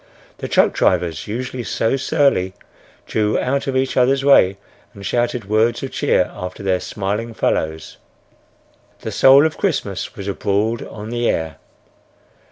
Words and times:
The 0.39 0.47
truck 0.47 0.73
drivers, 0.73 1.27
usually 1.27 1.61
so 1.61 1.95
surly, 1.95 2.55
drew 3.05 3.37
out 3.37 3.67
of 3.67 3.77
each 3.77 3.95
others' 3.95 4.25
way 4.25 4.57
and 4.95 5.05
shouted 5.05 5.45
words 5.47 5.83
of 5.83 5.91
cheer 5.91 6.31
after 6.33 6.63
their 6.63 6.79
smiling 6.79 7.35
fellows. 7.35 7.97
The 9.01 9.11
soul 9.11 9.45
of 9.45 9.59
Christmas 9.59 10.15
was 10.15 10.27
abroad 10.27 10.81
on 10.87 11.11
the 11.11 11.29
air. 11.29 11.57